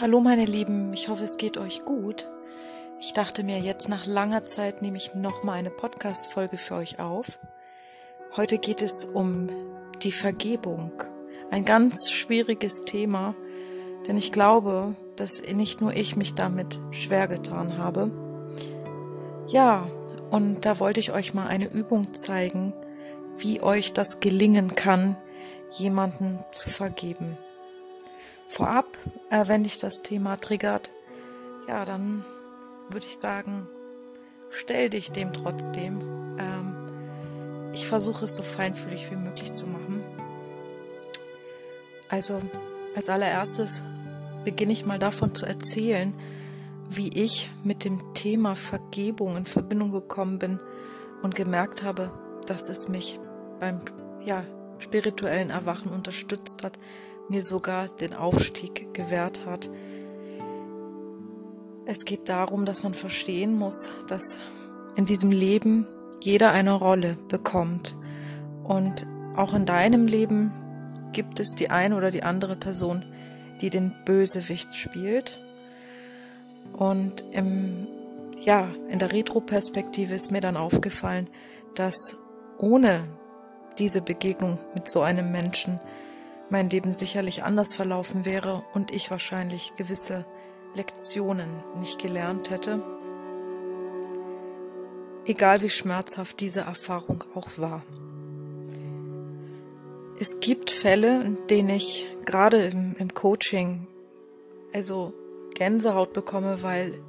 [0.00, 2.30] Hallo meine Lieben, ich hoffe es geht euch gut.
[3.00, 7.38] Ich dachte mir, jetzt nach langer Zeit nehme ich nochmal eine Podcast-Folge für euch auf.
[8.34, 9.50] Heute geht es um
[10.00, 10.90] die Vergebung.
[11.50, 13.34] Ein ganz schwieriges Thema,
[14.08, 18.10] denn ich glaube, dass nicht nur ich mich damit schwer getan habe.
[19.48, 19.86] Ja,
[20.30, 22.72] und da wollte ich euch mal eine Übung zeigen,
[23.36, 25.18] wie euch das gelingen kann,
[25.72, 27.36] jemanden zu vergeben.
[28.50, 28.98] Vorab,
[29.30, 30.90] äh, wenn dich das Thema triggert,
[31.68, 32.24] ja, dann
[32.88, 33.68] würde ich sagen,
[34.50, 36.00] stell dich dem trotzdem.
[36.36, 40.02] Ähm, ich versuche es so feinfühlig wie möglich zu machen.
[42.08, 42.40] Also
[42.96, 43.84] als allererstes
[44.44, 46.12] beginne ich mal davon zu erzählen,
[46.88, 50.58] wie ich mit dem Thema Vergebung in Verbindung gekommen bin
[51.22, 52.10] und gemerkt habe,
[52.48, 53.20] dass es mich
[53.60, 53.80] beim
[54.24, 54.42] ja,
[54.80, 56.80] spirituellen Erwachen unterstützt hat,
[57.30, 59.70] mir sogar den Aufstieg gewährt hat.
[61.86, 64.38] Es geht darum, dass man verstehen muss, dass
[64.96, 65.86] in diesem Leben
[66.20, 67.96] jeder eine Rolle bekommt.
[68.64, 69.06] Und
[69.36, 70.50] auch in deinem Leben
[71.12, 73.04] gibt es die eine oder die andere Person,
[73.60, 75.40] die den Bösewicht spielt.
[76.72, 77.86] Und im,
[78.42, 81.30] ja, in der Retroperspektive ist mir dann aufgefallen,
[81.76, 82.16] dass
[82.58, 83.06] ohne
[83.78, 85.80] diese Begegnung mit so einem Menschen
[86.50, 90.26] mein Leben sicherlich anders verlaufen wäre und ich wahrscheinlich gewisse
[90.74, 91.48] Lektionen
[91.78, 92.82] nicht gelernt hätte,
[95.24, 97.82] egal wie schmerzhaft diese Erfahrung auch war.
[100.18, 103.86] Es gibt Fälle, in denen ich gerade im, im Coaching
[104.72, 105.14] also
[105.54, 107.00] Gänsehaut bekomme, weil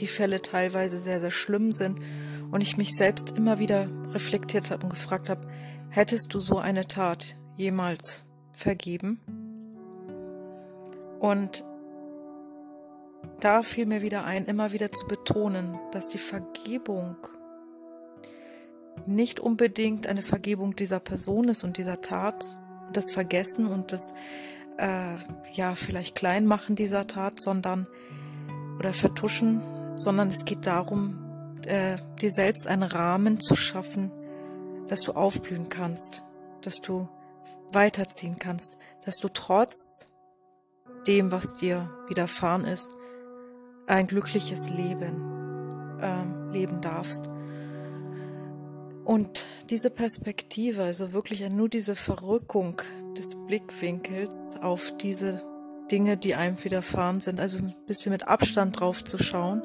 [0.00, 2.00] die Fälle teilweise sehr, sehr schlimm sind
[2.50, 5.46] und ich mich selbst immer wieder reflektiert habe und gefragt habe,
[5.90, 8.24] hättest du so eine Tat jemals
[8.60, 9.20] vergeben.
[11.18, 11.64] Und
[13.40, 17.16] da fiel mir wieder ein, immer wieder zu betonen, dass die Vergebung
[19.06, 22.58] nicht unbedingt eine Vergebung dieser Person ist und dieser Tat,
[22.92, 24.12] das Vergessen und das
[24.78, 25.14] äh,
[25.52, 27.86] ja vielleicht Kleinmachen dieser Tat, sondern
[28.78, 29.60] oder Vertuschen,
[29.96, 34.10] sondern es geht darum, äh, dir selbst einen Rahmen zu schaffen,
[34.88, 36.24] dass du aufblühen kannst,
[36.62, 37.08] dass du
[37.72, 40.06] weiterziehen kannst, dass du trotz
[41.06, 42.90] dem, was dir widerfahren ist,
[43.86, 47.28] ein glückliches Leben äh, leben darfst.
[49.04, 52.80] Und diese Perspektive, also wirklich nur diese Verrückung
[53.16, 55.42] des Blickwinkels auf diese
[55.90, 59.62] Dinge, die einem widerfahren sind, also ein bisschen mit Abstand drauf zu schauen,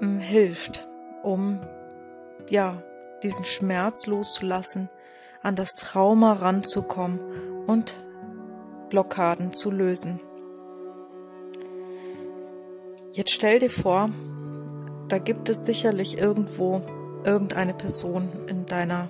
[0.00, 0.88] ähm, hilft,
[1.22, 1.60] um
[2.48, 2.82] ja
[3.22, 4.88] diesen Schmerz loszulassen,
[5.42, 7.20] an das Trauma ranzukommen
[7.66, 7.94] und
[8.88, 10.20] Blockaden zu lösen.
[13.12, 14.10] Jetzt stell dir vor,
[15.08, 16.82] da gibt es sicherlich irgendwo
[17.24, 19.08] irgendeine Person in deiner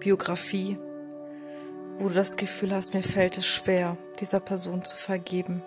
[0.00, 0.78] Biografie,
[1.98, 5.62] wo du das Gefühl hast, mir fällt es schwer, dieser Person zu vergeben.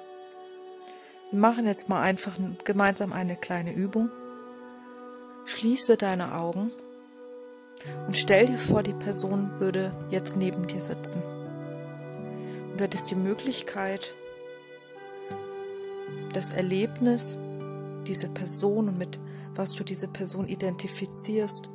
[1.32, 4.10] Wir machen jetzt mal einfach gemeinsam eine kleine Übung.
[5.46, 6.72] Schließe deine Augen
[8.08, 11.22] und stell dir vor, die Person würde jetzt neben dir sitzen.
[12.72, 14.14] Und du hättest die Möglichkeit,
[16.34, 17.38] das Erlebnis
[18.08, 19.20] dieser Person und mit
[19.56, 21.70] was du diese Person identifizierst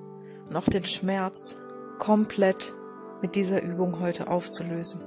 [0.49, 1.59] und auch den Schmerz
[1.99, 2.75] komplett
[3.21, 5.01] mit dieser Übung heute aufzulösen.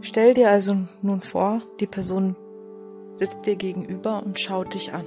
[0.00, 2.36] Stell dir also nun vor, die Person
[3.14, 5.04] sitzt dir gegenüber und schaut dich an.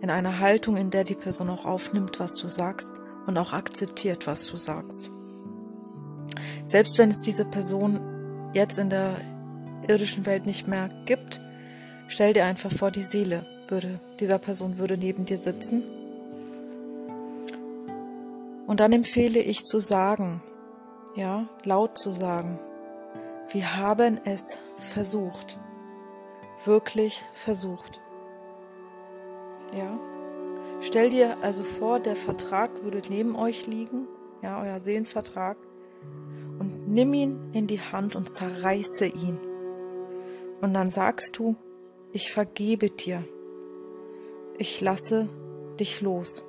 [0.00, 2.90] In einer Haltung, in der die Person auch aufnimmt, was du sagst
[3.26, 5.10] und auch akzeptiert, was du sagst.
[6.64, 8.00] Selbst wenn es diese Person
[8.54, 9.16] jetzt in der
[9.86, 11.40] irdischen Welt nicht mehr gibt,
[12.08, 15.82] stell dir einfach vor, die Seele würde, dieser Person würde neben dir sitzen.
[18.66, 20.42] Und dann empfehle ich zu sagen,
[21.16, 22.58] ja, laut zu sagen,
[23.52, 25.58] wir haben es versucht,
[26.64, 28.00] wirklich versucht.
[29.76, 29.98] Ja,
[30.80, 34.06] Stell dir also vor, der Vertrag würde neben euch liegen,
[34.42, 35.56] ja, euer Seelenvertrag,
[36.58, 39.38] und nimm ihn in die Hand und zerreiße ihn.
[40.60, 41.56] Und dann sagst du,
[42.12, 43.24] ich vergebe dir.
[44.56, 45.28] Ich lasse
[45.80, 46.46] dich los.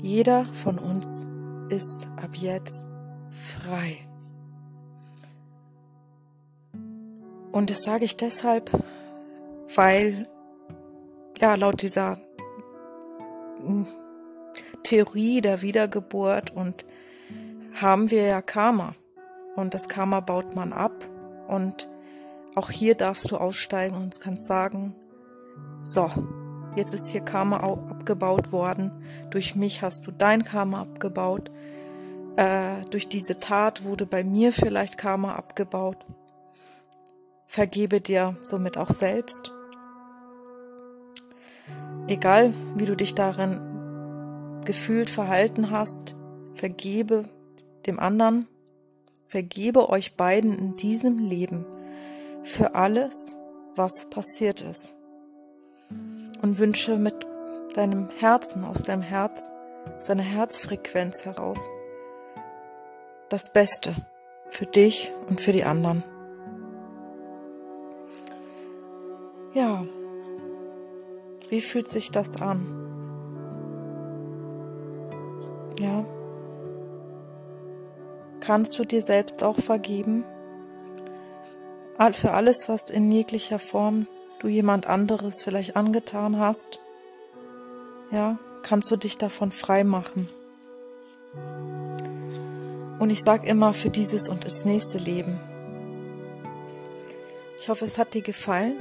[0.00, 1.26] Jeder von uns
[1.68, 2.84] ist ab jetzt
[3.30, 3.98] frei.
[7.52, 8.70] Und das sage ich deshalb,
[9.74, 10.28] weil
[11.40, 12.18] ja laut dieser
[14.82, 16.84] Theorie der Wiedergeburt und
[17.74, 18.94] haben wir ja Karma.
[19.54, 20.92] Und das Karma baut man ab.
[21.48, 21.88] Und
[22.54, 24.94] auch hier darfst du aussteigen und kannst sagen,
[25.82, 26.10] so,
[26.74, 28.92] jetzt ist hier Karma abgebaut worden.
[29.30, 31.50] Durch mich hast du dein Karma abgebaut.
[32.36, 36.04] Äh, durch diese Tat wurde bei mir vielleicht Karma abgebaut.
[37.46, 39.52] Vergebe dir somit auch selbst.
[42.08, 43.60] Egal, wie du dich darin
[44.64, 46.14] gefühlt verhalten hast,
[46.54, 47.24] vergebe
[47.86, 48.46] dem anderen,
[49.24, 51.66] vergebe euch beiden in diesem Leben
[52.44, 53.36] für alles,
[53.74, 54.94] was passiert ist.
[56.42, 57.26] Und wünsche mit
[57.74, 59.50] deinem Herzen, aus deinem Herz,
[59.98, 61.68] aus Herzfrequenz heraus,
[63.28, 63.94] das Beste
[64.48, 66.04] für dich und für die anderen.
[69.54, 69.84] Ja,
[71.50, 72.66] wie fühlt sich das an?
[75.78, 76.04] Ja.
[78.40, 80.24] Kannst du dir selbst auch vergeben?
[82.12, 84.06] Für alles, was in jeglicher Form
[84.40, 86.80] du jemand anderes vielleicht angetan hast?
[88.10, 90.28] Ja, kannst du dich davon frei machen?
[92.98, 95.38] Und ich sag immer für dieses und das nächste Leben.
[97.58, 98.76] Ich hoffe, es hat dir gefallen.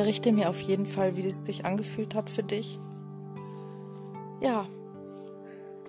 [0.00, 2.78] Berichte mir auf jeden Fall, wie es sich angefühlt hat für dich.
[4.40, 4.66] Ja,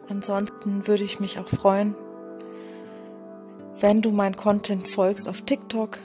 [0.10, 1.96] ansonsten würde ich mich auch freuen,
[3.80, 6.00] wenn du mein Content folgst auf TikTok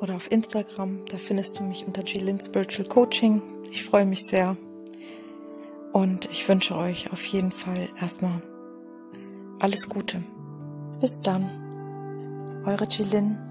[0.00, 1.04] oder auf Instagram.
[1.08, 3.40] Da findest du mich unter Jilin Spiritual Coaching.
[3.70, 4.56] Ich freue mich sehr.
[5.92, 8.42] Und ich wünsche euch auf jeden Fall erstmal
[9.60, 10.24] alles Gute.
[11.00, 12.64] Bis dann.
[12.66, 13.45] Eure Jilin.